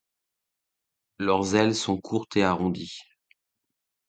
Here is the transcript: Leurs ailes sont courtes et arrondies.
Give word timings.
Leurs 1.19 1.53
ailes 1.53 1.75
sont 1.75 2.01
courtes 2.01 2.35
et 2.35 2.43
arrondies. 2.43 3.01